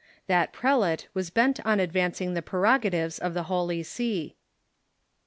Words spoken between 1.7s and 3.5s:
advancing the prerogatives of the